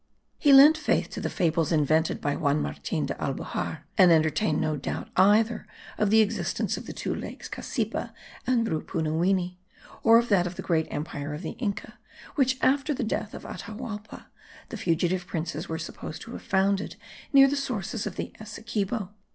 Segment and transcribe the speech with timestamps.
[0.39, 4.75] He lent faith to the fables invented by Juan Martin de Albujar, and entertained no
[4.75, 5.67] doubt either
[5.99, 8.11] of the existence of the two lakes Cassipa
[8.47, 9.59] and Rupunuwini,
[10.01, 11.99] or of that of the great empire of the Inca,
[12.33, 14.25] which, after the death of Atahualpa,
[14.69, 16.95] the fugitive princes were supposed to have founded
[17.31, 19.11] near the sources of the Essequibo.